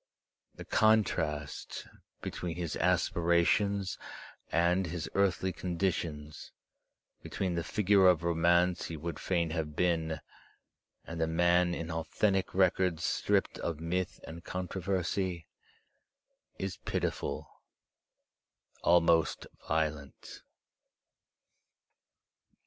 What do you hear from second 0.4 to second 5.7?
The contrast between his aspirations and his earthly